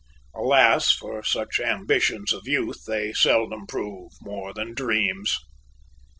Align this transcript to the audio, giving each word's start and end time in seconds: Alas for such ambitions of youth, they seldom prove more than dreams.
Alas 0.33 0.91
for 0.91 1.21
such 1.21 1.59
ambitions 1.59 2.33
of 2.33 2.47
youth, 2.47 2.85
they 2.87 3.13
seldom 3.13 3.67
prove 3.67 4.11
more 4.21 4.51
than 4.51 4.73
dreams. 4.73 5.37